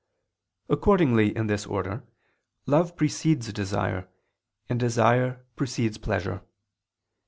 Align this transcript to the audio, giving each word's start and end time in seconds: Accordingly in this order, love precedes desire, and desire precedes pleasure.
Accordingly 0.67 1.37
in 1.37 1.45
this 1.45 1.67
order, 1.67 2.03
love 2.65 2.95
precedes 2.95 3.53
desire, 3.53 4.09
and 4.67 4.79
desire 4.79 5.45
precedes 5.55 5.99
pleasure. 5.99 6.41